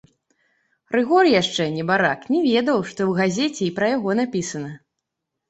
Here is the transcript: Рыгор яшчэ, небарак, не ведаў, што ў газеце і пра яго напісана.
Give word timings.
Рыгор 0.95 1.29
яшчэ, 1.41 1.67
небарак, 1.75 2.23
не 2.37 2.41
ведаў, 2.47 2.77
што 2.93 2.99
ў 3.07 3.21
газеце 3.21 3.61
і 3.67 3.71
пра 3.79 3.93
яго 3.95 4.19
напісана. 4.23 4.75